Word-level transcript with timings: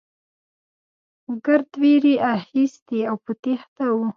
ګرد 1.45 1.71
وېرې 1.81 2.15
اخيستي 2.35 2.99
او 3.09 3.15
په 3.23 3.31
تېښته 3.41 3.85
وو. 3.95 4.07